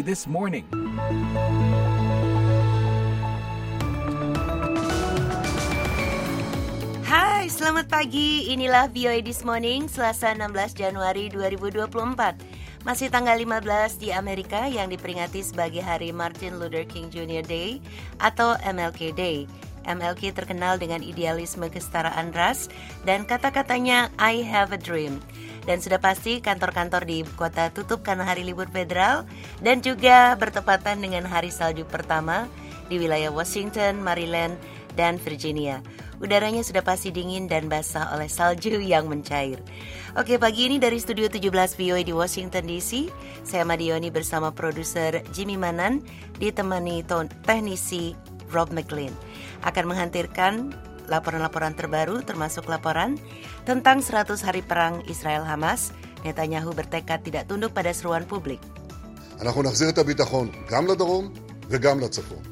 [0.00, 0.64] This Morning.
[7.06, 8.50] Hai, selamat pagi.
[8.50, 12.56] Inilah VOA This Morning, Selasa 16 Januari 2024.
[12.86, 17.42] Masih tanggal 15 di Amerika yang diperingati sebagai Hari Martin Luther King Jr.
[17.42, 17.82] Day
[18.22, 19.50] atau MLK Day.
[19.86, 22.66] MLK terkenal dengan idealisme kesetaraan ras
[23.06, 25.22] dan kata-katanya I have a dream.
[25.66, 29.26] Dan sudah pasti kantor-kantor di ibu kota tutup karena hari libur federal
[29.58, 32.46] dan juga bertepatan dengan hari salju pertama
[32.86, 34.54] di wilayah Washington, Maryland,
[34.94, 35.82] dan Virginia.
[36.16, 39.60] Udaranya sudah pasti dingin dan basah oleh salju yang mencair.
[40.16, 43.12] Oke, pagi ini dari Studio 17 VOA di Washington DC,
[43.44, 46.00] saya Madioni bersama produser Jimmy Manan
[46.40, 47.04] ditemani
[47.44, 48.16] teknisi
[48.48, 49.12] Rob McLean
[49.65, 50.73] akan menghadirkan
[51.11, 53.19] laporan-laporan terbaru termasuk laporan
[53.67, 55.91] tentang 100 hari perang Israel Hamas.
[56.21, 58.61] Netanyahu bertekad tidak tunduk pada seruan publik.
[59.41, 61.33] אנחנו נחזיר את הביטחון גם לדרום
[61.69, 62.51] וגם לצפון.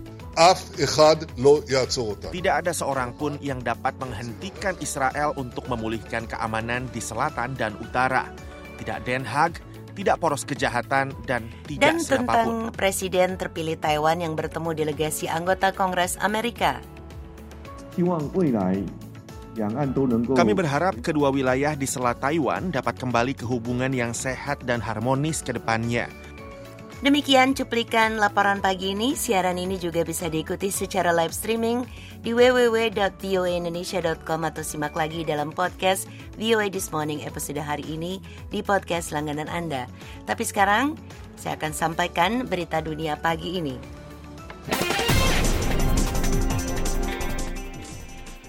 [2.32, 8.32] tidak ada seorang pun yang dapat menghentikan Israel untuk memulihkan keamanan di selatan dan utara.
[8.80, 9.60] Tidak Den Haag,
[10.00, 12.24] tidak poros kejahatan, dan tidak dan siapapun.
[12.24, 16.80] tentang Presiden terpilih Taiwan yang bertemu delegasi anggota Kongres Amerika.
[20.35, 25.47] kami berharap kedua wilayah di Selat Taiwan dapat kembali ke hubungan yang sehat dan harmonis
[25.47, 26.11] ke depannya.
[27.05, 29.13] Demikian cuplikan laporan pagi ini.
[29.15, 31.85] Siaran ini juga bisa diikuti secara live streaming
[32.25, 36.09] di www.voaindonesia.com atau simak lagi dalam podcast
[36.41, 39.85] VOA This Morning episode hari ini di podcast langganan Anda.
[40.25, 40.97] Tapi sekarang
[41.37, 43.77] saya akan sampaikan berita dunia pagi ini.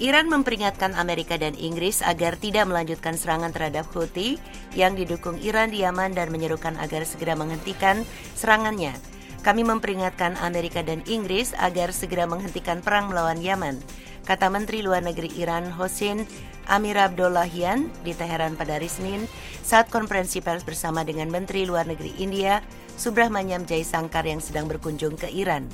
[0.04, 4.36] Iran memperingatkan Amerika dan Inggris agar tidak melanjutkan serangan terhadap Houthi
[4.76, 8.04] yang didukung Iran di Yaman dan menyerukan agar segera menghentikan
[8.36, 8.92] serangannya.
[9.40, 13.80] Kami memperingatkan Amerika dan Inggris agar segera menghentikan perang melawan Yaman,
[14.28, 16.28] kata Menteri Luar Negeri Iran Hossein
[16.68, 19.30] Amir Abdullahian di Teheran pada hari Senin
[19.64, 22.60] saat konferensi pers bersama dengan Menteri Luar Negeri India
[23.00, 25.72] Subrahmanyam Jaisangkar yang sedang berkunjung ke Iran.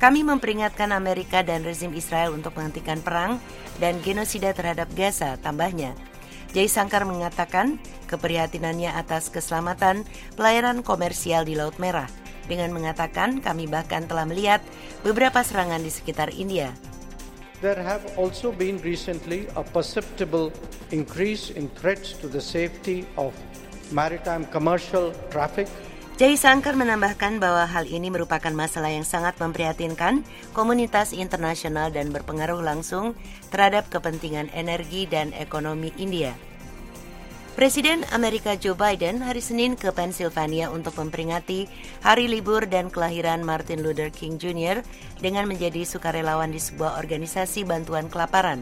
[0.00, 3.36] Kami memperingatkan Amerika dan rezim Israel untuk menghentikan perang
[3.76, 5.92] dan genosida terhadap Gaza, tambahnya.
[6.56, 7.76] Jay Sangkar mengatakan
[8.08, 10.08] keprihatinannya atas keselamatan
[10.40, 12.08] pelayaran komersial di Laut Merah
[12.48, 14.64] dengan mengatakan kami bahkan telah melihat
[15.04, 16.72] beberapa serangan di sekitar India.
[17.60, 20.48] There have also been recently a perceptible
[20.96, 23.36] increase in threats to the safety of
[23.92, 25.68] maritime commercial traffic
[26.20, 30.20] Jai Sangkar menambahkan bahwa hal ini merupakan masalah yang sangat memprihatinkan
[30.52, 33.16] komunitas internasional dan berpengaruh langsung
[33.48, 36.36] terhadap kepentingan energi dan ekonomi India.
[37.56, 41.64] Presiden Amerika Joe Biden hari Senin ke Pennsylvania untuk memperingati
[42.04, 44.84] hari libur dan kelahiran Martin Luther King Jr.
[45.24, 48.60] dengan menjadi sukarelawan di sebuah organisasi bantuan kelaparan.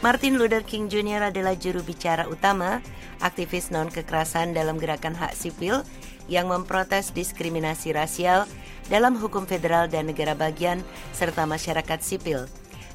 [0.00, 1.28] Martin Luther King Jr.
[1.28, 2.80] adalah juru bicara utama
[3.20, 5.84] aktivis non-kekerasan dalam gerakan hak sipil
[6.30, 8.46] yang memprotes diskriminasi rasial
[8.86, 10.80] dalam hukum federal dan negara bagian
[11.10, 12.46] serta masyarakat sipil.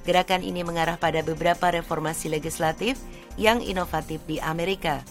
[0.07, 2.95] Gerakan ini mengarah pada beberapa reformasi legislatif
[3.35, 5.03] yang inovatif di Amerika.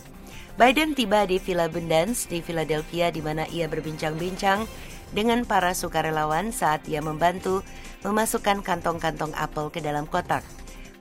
[0.57, 4.65] Biden tiba di Villa Abundance di Philadelphia di mana ia berbincang-bincang
[5.12, 7.61] dengan para sukarelawan saat ia membantu
[8.06, 10.47] memasukkan kantong-kantong apel ke dalam kotak.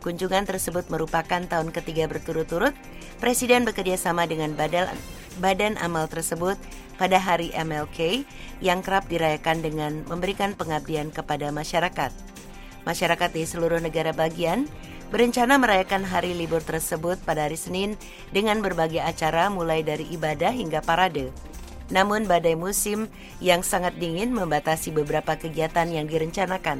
[0.02, 2.76] Kunjungan tersebut merupakan tahun ketiga berturut-turut
[3.24, 4.92] Presiden bekerja sama dengan badan,
[5.40, 6.60] badan amal tersebut
[7.04, 8.24] pada hari MLK
[8.64, 12.16] yang kerap dirayakan dengan memberikan pengabdian kepada masyarakat.
[12.88, 14.72] Masyarakat di seluruh negara bagian
[15.12, 18.00] berencana merayakan hari libur tersebut pada hari Senin
[18.32, 21.28] dengan berbagai acara mulai dari ibadah hingga parade.
[21.92, 23.12] Namun badai musim
[23.44, 26.80] yang sangat dingin membatasi beberapa kegiatan yang direncanakan.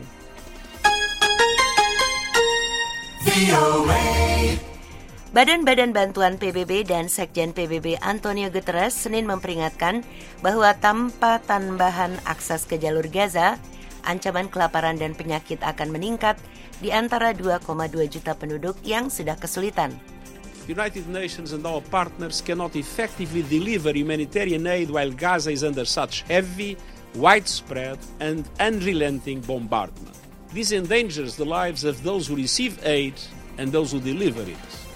[5.34, 10.06] Badan-badan bantuan PBB dan Sekjen PBB Antonio Guterres Senin memperingatkan
[10.46, 13.58] bahwa tanpa tambahan akses ke jalur Gaza,
[14.06, 16.38] ancaman kelaparan dan penyakit akan meningkat
[16.86, 17.66] di antara 2,2
[18.14, 19.98] juta penduduk yang sudah kesulitan.
[20.70, 26.22] United Nations and our partners cannot effectively deliver humanitarian aid while Gaza is under such
[26.30, 26.78] heavy,
[27.18, 30.14] widespread and unrelenting bombardment.
[30.54, 33.18] This endangers the lives of those who receive aid
[33.58, 34.93] and those who deliver it.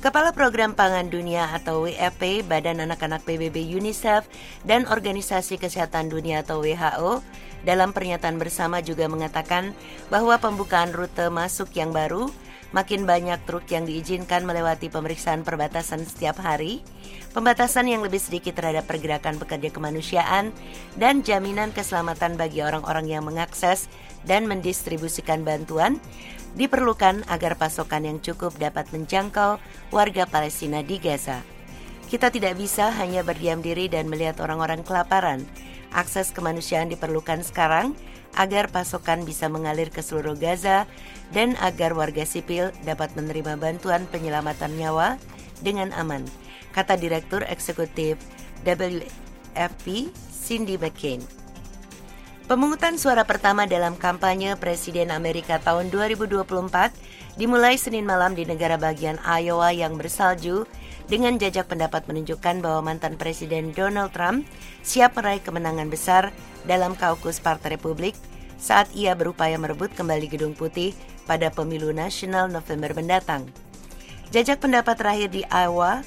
[0.00, 4.24] Kepala Program Pangan Dunia atau WFP, Badan Anak-anak PBB UNICEF,
[4.64, 7.20] dan Organisasi Kesehatan Dunia atau WHO
[7.68, 9.76] dalam pernyataan bersama juga mengatakan
[10.08, 12.32] bahwa pembukaan rute masuk yang baru
[12.72, 16.80] makin banyak truk yang diizinkan melewati pemeriksaan perbatasan setiap hari,
[17.36, 20.54] pembatasan yang lebih sedikit terhadap pergerakan pekerja kemanusiaan,
[20.96, 23.90] dan jaminan keselamatan bagi orang-orang yang mengakses
[24.24, 25.98] dan mendistribusikan bantuan
[26.58, 29.60] diperlukan agar pasokan yang cukup dapat menjangkau
[29.94, 31.42] warga Palestina di Gaza.
[32.10, 35.46] Kita tidak bisa hanya berdiam diri dan melihat orang-orang kelaparan.
[35.94, 37.94] Akses kemanusiaan diperlukan sekarang
[38.38, 40.86] agar pasokan bisa mengalir ke seluruh Gaza
[41.34, 45.18] dan agar warga sipil dapat menerima bantuan penyelamatan nyawa
[45.62, 46.26] dengan aman,
[46.74, 48.18] kata Direktur Eksekutif
[48.66, 51.39] WFP Cindy McCain.
[52.50, 56.50] Pemungutan suara pertama dalam kampanye Presiden Amerika tahun 2024
[57.38, 60.66] dimulai Senin malam di negara bagian Iowa yang bersalju
[61.06, 64.50] dengan jajak pendapat menunjukkan bahwa mantan Presiden Donald Trump
[64.82, 66.34] siap meraih kemenangan besar
[66.66, 68.18] dalam kaukus Partai Republik
[68.58, 70.90] saat ia berupaya merebut kembali Gedung Putih
[71.30, 73.46] pada pemilu nasional November mendatang.
[74.34, 76.02] Jajak pendapat terakhir di Iowa,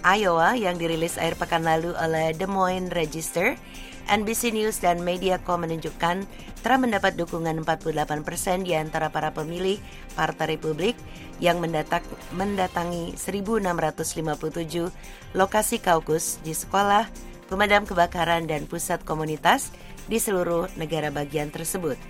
[0.00, 3.60] Iowa yang dirilis akhir pekan lalu oleh Des Moines Register
[4.08, 6.24] NBC News dan Mediacom menunjukkan
[6.64, 9.76] Trump mendapat dukungan 48 persen di antara para pemilih
[10.16, 10.96] Partai Republik
[11.38, 12.02] yang mendatak,
[12.32, 14.90] mendatangi 1.657
[15.36, 17.06] lokasi kaukus di sekolah,
[17.52, 19.70] pemadam kebakaran, dan pusat komunitas
[20.08, 22.00] di seluruh negara bagian tersebut.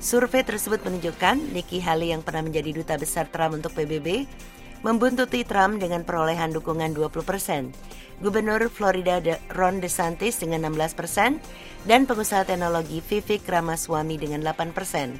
[0.00, 4.28] Survei tersebut menunjukkan Nikki Haley yang pernah menjadi duta besar Trump untuk PBB
[4.84, 7.72] membuntuti Trump dengan perolehan dukungan 20 persen.
[8.20, 9.18] Gubernur Florida
[9.50, 11.42] Ron DeSantis dengan 16 persen,
[11.88, 15.18] dan pengusaha teknologi Vivek Ramaswamy dengan 8 persen.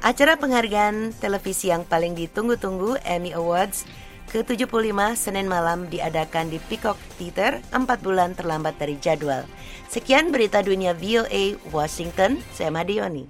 [0.00, 3.84] Acara penghargaan televisi yang paling ditunggu-tunggu Emmy Awards
[4.32, 9.44] ke-75 Senin malam diadakan di Peacock Theater 4 bulan terlambat dari jadwal.
[9.90, 13.26] Sekian berita dunia VOA Washington, saya Madioni.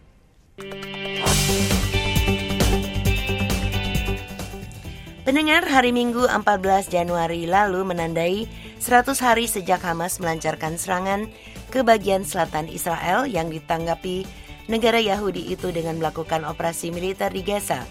[5.21, 8.49] Pendengar hari Minggu 14 Januari lalu menandai
[8.81, 11.29] 100 hari sejak Hamas melancarkan serangan
[11.69, 14.25] ke bagian selatan Israel yang ditanggapi
[14.73, 17.85] negara Yahudi itu dengan melakukan operasi militer di Gaza.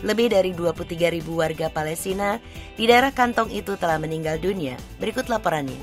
[0.00, 2.40] Lebih dari 23 ribu warga Palestina
[2.80, 4.80] di daerah kantong itu telah meninggal dunia.
[4.96, 5.76] Berikut laporannya.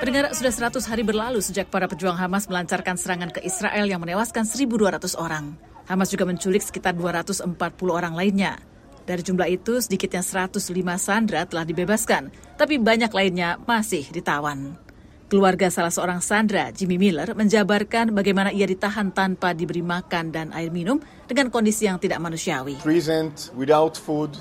[0.00, 4.48] Pendengar, sudah 100 hari berlalu sejak para pejuang Hamas melancarkan serangan ke Israel yang menewaskan
[4.48, 5.69] 1.200 orang.
[5.90, 7.50] Hamas juga menculik sekitar 240
[7.90, 8.62] orang lainnya.
[9.02, 10.70] Dari jumlah itu, sedikitnya 105
[11.02, 14.78] sandera telah dibebaskan, tapi banyak lainnya masih ditawan.
[15.26, 20.70] Keluarga salah seorang sandera, Jimmy Miller, menjabarkan bagaimana ia ditahan tanpa diberi makan dan air
[20.70, 22.78] minum dengan kondisi yang tidak manusiawi.
[22.86, 24.38] Present without food,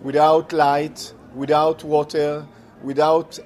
[0.00, 2.48] without light, without water,
[2.80, 3.36] without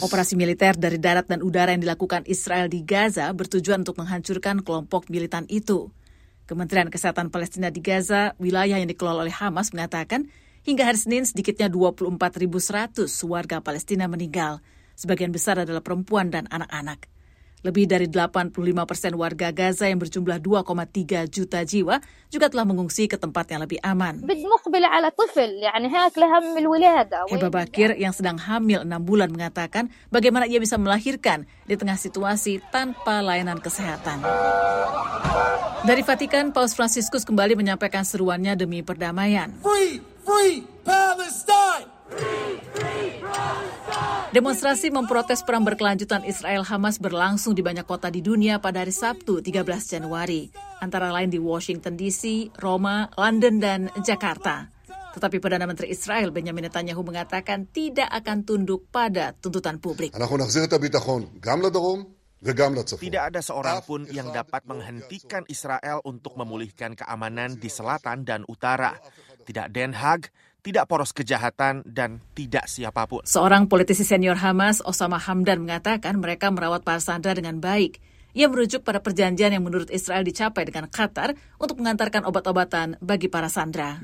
[0.00, 5.12] Operasi militer dari darat dan udara yang dilakukan Israel di Gaza bertujuan untuk menghancurkan kelompok
[5.12, 5.92] militan itu.
[6.48, 10.32] Kementerian Kesehatan Palestina di Gaza, wilayah yang dikelola oleh Hamas, mengatakan
[10.64, 14.64] hingga hari Senin sedikitnya 24.100 warga Palestina meninggal.
[14.96, 17.17] Sebagian besar adalah perempuan dan anak-anak.
[17.66, 18.54] Lebih dari 85
[18.86, 21.98] persen warga Gaza yang berjumlah 2,3 juta jiwa
[22.30, 24.22] juga telah mengungsi ke tempat yang lebih aman.
[27.28, 32.62] Heba Bakir yang sedang hamil 6 bulan mengatakan bagaimana ia bisa melahirkan di tengah situasi
[32.70, 34.22] tanpa layanan kesehatan.
[35.82, 39.50] Dari Vatikan, Paus Fransiskus kembali menyampaikan seruannya demi perdamaian.
[39.62, 41.98] Free, free Palestine!
[44.28, 49.64] Demonstrasi memprotes perang berkelanjutan Israel-Hamas berlangsung di banyak kota di dunia pada hari Sabtu 13
[49.88, 50.52] Januari,
[50.84, 54.68] antara lain di Washington DC, Roma, London, dan Jakarta.
[55.16, 60.12] Tetapi Perdana Menteri Israel Benjamin Netanyahu mengatakan tidak akan tunduk pada tuntutan publik.
[62.38, 68.92] Tidak ada seorang pun yang dapat menghentikan Israel untuk memulihkan keamanan di selatan dan utara.
[69.48, 70.28] Tidak Den Haag,
[70.62, 73.22] tidak poros kejahatan, dan tidak siapa pun.
[73.24, 78.02] Seorang politisi senior Hamas, Osama Hamdan, mengatakan mereka merawat para sandera dengan baik.
[78.36, 83.48] Ia merujuk pada perjanjian yang menurut Israel dicapai dengan Qatar untuk mengantarkan obat-obatan bagi para
[83.48, 83.98] sandera.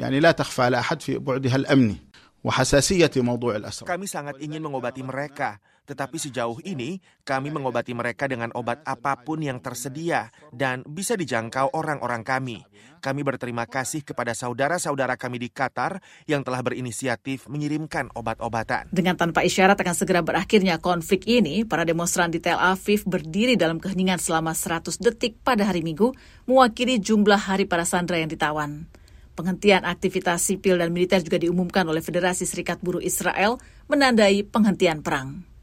[3.84, 9.40] Kami sangat ingin mengobati mereka, tetapi sejauh ini kami mengobati mereka dengan obat apa pun
[9.40, 12.64] yang tersedia dan bisa dijangkau orang-orang kami.
[13.04, 18.88] Kami berterima kasih kepada saudara-saudara kami di Qatar yang telah berinisiatif mengirimkan obat-obatan.
[18.88, 23.76] Dengan tanpa isyarat akan segera berakhirnya konflik ini, para demonstran di Tel Aviv berdiri dalam
[23.76, 26.16] keheningan selama 100 detik pada hari Minggu,
[26.48, 28.88] mewakili jumlah hari para sandera yang ditawan.
[29.36, 35.53] Penghentian aktivitas sipil dan militer juga diumumkan oleh Federasi Serikat Buruh Israel menandai penghentian perang.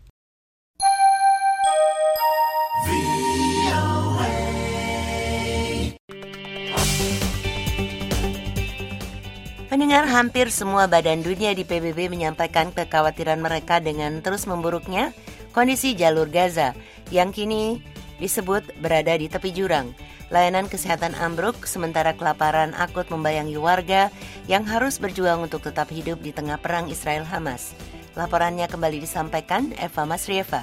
[9.82, 15.10] Pendengar hampir semua badan dunia di PBB menyampaikan kekhawatiran mereka dengan terus memburuknya
[15.58, 16.78] kondisi jalur Gaza
[17.10, 17.82] yang kini
[18.22, 19.90] disebut berada di tepi jurang.
[20.30, 24.14] Layanan kesehatan ambruk sementara kelaparan akut membayangi warga
[24.46, 27.74] yang harus berjuang untuk tetap hidup di tengah perang Israel Hamas.
[28.14, 30.62] Laporannya kembali disampaikan Eva Masrieva.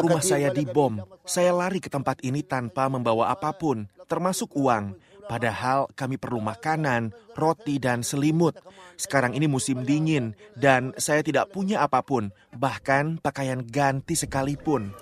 [0.00, 1.02] Rumah saya dibom.
[1.28, 4.96] Saya lari ke tempat ini tanpa membawa apa pun, termasuk uang.
[5.28, 8.56] Padahal kami perlu makanan, roti, dan selimut.
[8.96, 14.96] Sekarang ini musim dingin, dan saya tidak punya apa pun, bahkan pakaian ganti sekalipun.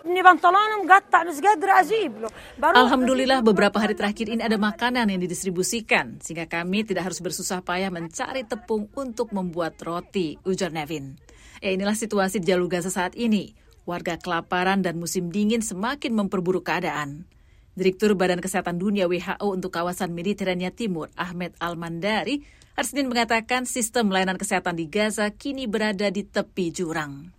[2.58, 7.94] Alhamdulillah beberapa hari terakhir ini ada makanan yang didistribusikan, sehingga kami tidak harus bersusah payah
[7.94, 11.22] mencari tepung untuk membuat roti, ujar Nevin.
[11.62, 13.54] Ya inilah situasi di jalur Gaza saat ini.
[13.86, 17.30] Warga kelaparan dan musim dingin semakin memperburuk keadaan.
[17.76, 22.40] Direktur Badan Kesehatan Dunia WHO untuk kawasan Mediterania Timur, Ahmed Al-Mandari,
[22.73, 27.37] hari Senin mengatakan sistem layanan kesehatan di Gaza kini berada di tepi jurang.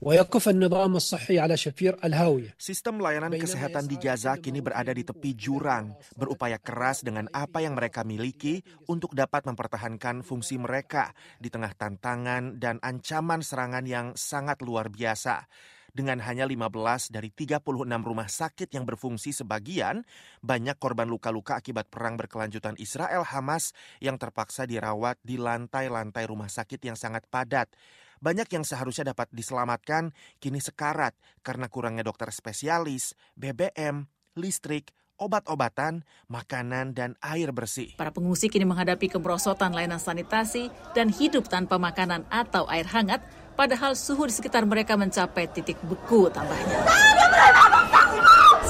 [2.54, 7.74] Sistem layanan kesehatan di Gaza kini berada di tepi jurang, berupaya keras dengan apa yang
[7.74, 14.62] mereka miliki untuk dapat mempertahankan fungsi mereka di tengah tantangan dan ancaman serangan yang sangat
[14.62, 15.50] luar biasa.
[15.96, 17.64] Dengan hanya 15 dari 36
[18.04, 20.04] rumah sakit yang berfungsi sebagian,
[20.44, 23.72] banyak korban luka-luka akibat perang berkelanjutan Israel-Hamas
[24.04, 27.72] yang terpaksa dirawat di lantai-lantai rumah sakit yang sangat padat.
[28.18, 30.10] Banyak yang seharusnya dapat diselamatkan
[30.42, 31.14] kini sekarat
[31.46, 37.98] karena kurangnya dokter spesialis, BBM, listrik, obat-obatan, makanan, dan air bersih.
[37.98, 43.22] Para pengungsi kini menghadapi kemerosotan layanan sanitasi dan hidup tanpa makanan atau air hangat
[43.58, 46.86] padahal suhu di sekitar mereka mencapai titik beku tambahnya.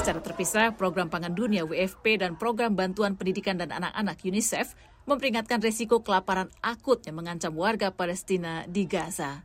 [0.00, 4.72] Secara terpisah, Program Pangan Dunia WFP dan Program Bantuan Pendidikan dan Anak-anak UNICEF
[5.04, 9.44] memperingatkan resiko kelaparan akut yang mengancam warga Palestina di Gaza.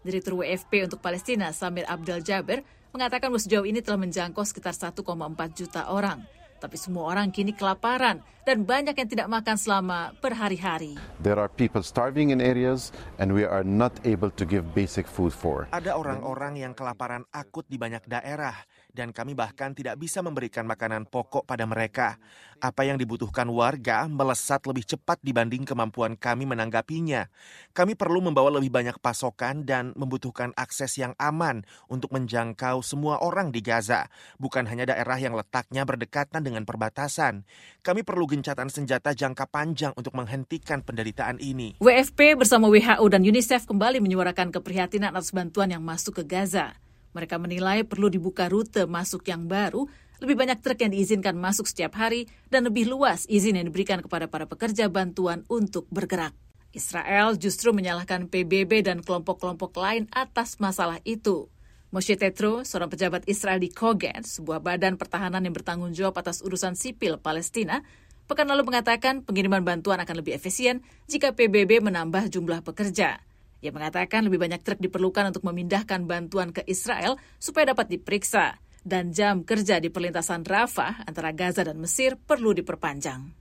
[0.00, 2.64] Direktur WFP untuk Palestina, Samir Abdel Jaber,
[2.96, 5.04] mengatakan sejauh ini telah menjangkau sekitar 1,4
[5.52, 10.98] juta orang tapi semua orang kini kelaparan dan banyak yang tidak makan selama berhari-hari.
[11.22, 12.90] There are people starving in areas
[13.22, 15.70] and we are not able to give basic food for.
[15.70, 18.56] Ada orang-orang yang kelaparan akut di banyak daerah
[18.92, 22.16] dan kami bahkan tidak bisa memberikan makanan pokok pada mereka.
[22.58, 27.30] Apa yang dibutuhkan warga melesat lebih cepat dibanding kemampuan kami menanggapinya.
[27.70, 33.54] Kami perlu membawa lebih banyak pasokan dan membutuhkan akses yang aman untuk menjangkau semua orang
[33.54, 34.10] di Gaza,
[34.42, 37.46] bukan hanya daerah yang letaknya berdekatan dengan perbatasan.
[37.86, 41.78] Kami perlu gencatan senjata jangka panjang untuk menghentikan penderitaan ini.
[41.78, 46.87] WFP bersama WHO dan UNICEF kembali menyuarakan keprihatinan atas bantuan yang masuk ke Gaza.
[47.16, 49.88] Mereka menilai perlu dibuka rute masuk yang baru
[50.18, 54.26] lebih banyak truk yang diizinkan masuk setiap hari dan lebih luas izin yang diberikan kepada
[54.26, 56.34] para pekerja bantuan untuk bergerak.
[56.74, 61.48] Israel justru menyalahkan PBB dan kelompok-kelompok lain atas masalah itu.
[61.88, 66.76] Moshe Tetro, seorang pejabat Israel di Kogen, sebuah badan pertahanan yang bertanggung jawab atas urusan
[66.76, 67.80] sipil Palestina,
[68.28, 73.24] pekan lalu mengatakan pengiriman bantuan akan lebih efisien jika PBB menambah jumlah pekerja.
[73.58, 78.54] Ia mengatakan lebih banyak truk diperlukan untuk memindahkan bantuan ke Israel supaya dapat diperiksa
[78.86, 83.34] dan jam kerja di perlintasan Rafah antara Gaza dan Mesir perlu diperpanjang.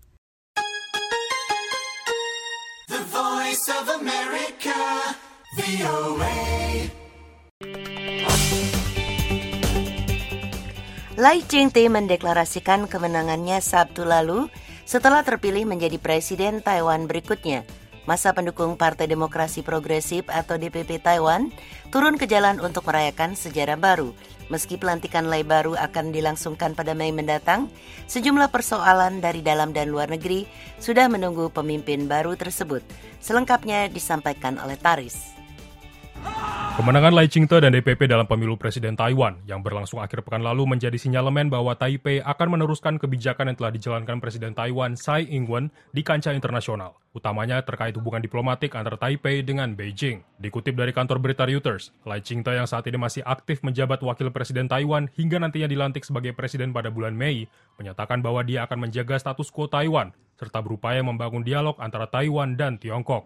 [2.90, 4.82] The Voice of America,
[5.54, 6.38] VOA.
[11.18, 14.50] Lai Ching-te mendeklarasikan kemenangannya Sabtu lalu
[14.86, 17.66] setelah terpilih menjadi presiden Taiwan berikutnya
[18.08, 21.54] masa pendukung Partai Demokrasi Progresif atau DPP Taiwan
[21.94, 24.16] turun ke jalan untuk merayakan sejarah baru.
[24.48, 27.68] Meski pelantikan Lai baru akan dilangsungkan pada Mei mendatang,
[28.08, 30.48] sejumlah persoalan dari dalam dan luar negeri
[30.80, 32.82] sudah menunggu pemimpin baru tersebut.
[33.20, 35.37] Selengkapnya disampaikan oleh Taris.
[36.78, 40.94] Kemenangan Lai Ching-te dan DPP dalam pemilu presiden Taiwan yang berlangsung akhir pekan lalu menjadi
[40.94, 46.38] sinyalemen bahwa Taipei akan meneruskan kebijakan yang telah dijalankan Presiden Taiwan Tsai Ing-wen di kancah
[46.38, 50.22] internasional, utamanya terkait hubungan diplomatik antara Taipei dengan Beijing.
[50.38, 54.70] Dikutip dari kantor berita Reuters, Lai Ching-te yang saat ini masih aktif menjabat wakil presiden
[54.70, 57.50] Taiwan hingga nantinya dilantik sebagai presiden pada bulan Mei,
[57.82, 62.78] menyatakan bahwa dia akan menjaga status quo Taiwan serta berupaya membangun dialog antara Taiwan dan
[62.78, 63.26] Tiongkok.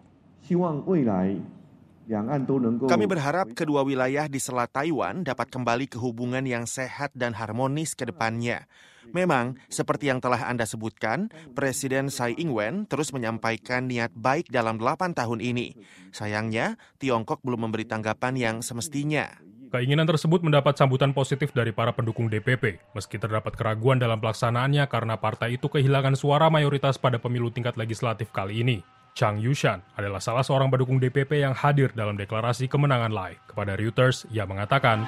[2.88, 7.94] Kami berharap kedua wilayah di Selat Taiwan dapat kembali ke hubungan yang sehat dan harmonis
[7.94, 8.66] ke depannya.
[9.10, 15.14] Memang, seperti yang telah Anda sebutkan, Presiden Tsai Ing-wen terus menyampaikan niat baik dalam 8
[15.14, 15.74] tahun ini.
[16.10, 19.30] Sayangnya, Tiongkok belum memberi tanggapan yang semestinya.
[19.72, 25.16] Keinginan tersebut mendapat sambutan positif dari para pendukung DPP, meski terdapat keraguan dalam pelaksanaannya karena
[25.16, 28.84] partai itu kehilangan suara mayoritas pada pemilu tingkat legislatif kali ini.
[29.12, 33.36] Chang Yushan adalah salah seorang pendukung DPP yang hadir dalam deklarasi kemenangan Lai.
[33.44, 35.04] Kepada Reuters, ia mengatakan,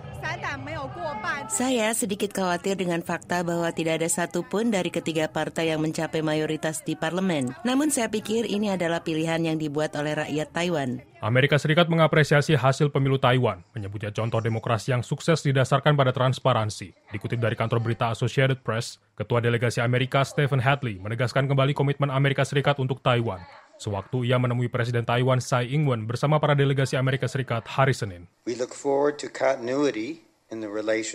[1.49, 6.85] Saya sedikit khawatir dengan fakta bahwa tidak ada satupun dari ketiga partai yang mencapai mayoritas
[6.85, 7.57] di parlemen.
[7.65, 11.01] Namun saya pikir ini adalah pilihan yang dibuat oleh rakyat Taiwan.
[11.25, 16.93] Amerika Serikat mengapresiasi hasil pemilu Taiwan, menyebutnya contoh demokrasi yang sukses didasarkan pada transparansi.
[17.09, 22.45] Dikutip dari kantor berita Associated Press, Ketua Delegasi Amerika Stephen Hadley menegaskan kembali komitmen Amerika
[22.45, 23.41] Serikat untuk Taiwan
[23.79, 28.27] sewaktu ia menemui Presiden Taiwan Tsai Ing-wen bersama para delegasi Amerika Serikat hari Senin.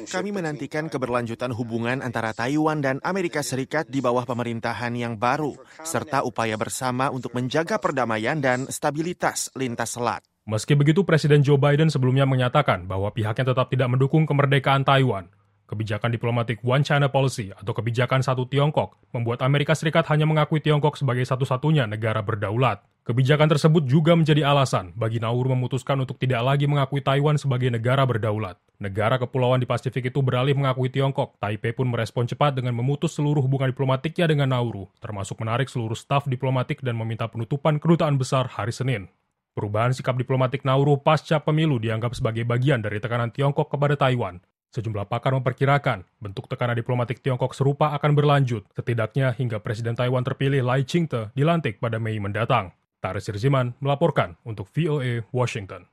[0.10, 6.26] Kami menantikan keberlanjutan hubungan antara Taiwan dan Amerika Serikat di bawah pemerintahan yang baru, serta
[6.28, 10.26] upaya bersama untuk menjaga perdamaian dan stabilitas lintas selat.
[10.50, 15.30] Meski begitu, Presiden Joe Biden sebelumnya menyatakan bahwa pihaknya tetap tidak mendukung kemerdekaan Taiwan.
[15.70, 20.98] Kebijakan diplomatik One China Policy atau kebijakan satu Tiongkok membuat Amerika Serikat hanya mengakui Tiongkok
[20.98, 22.82] sebagai satu-satunya negara berdaulat.
[23.06, 28.02] Kebijakan tersebut juga menjadi alasan bagi Nauru memutuskan untuk tidak lagi mengakui Taiwan sebagai negara
[28.02, 28.58] berdaulat.
[28.82, 31.38] Negara kepulauan di Pasifik itu beralih mengakui Tiongkok.
[31.38, 36.26] Taipei pun merespon cepat dengan memutus seluruh hubungan diplomatiknya dengan Nauru, termasuk menarik seluruh staf
[36.26, 39.06] diplomatik dan meminta penutupan kedutaan besar hari Senin.
[39.54, 44.42] Perubahan sikap diplomatik Nauru pasca pemilu dianggap sebagai bagian dari tekanan Tiongkok kepada Taiwan.
[44.70, 50.62] Sejumlah pakar memperkirakan bentuk tekanan diplomatik Tiongkok serupa akan berlanjut, setidaknya hingga Presiden Taiwan terpilih
[50.62, 52.70] Lai Ching-te dilantik pada Mei mendatang.
[53.02, 55.90] Taris Sirziman melaporkan untuk VOA Washington.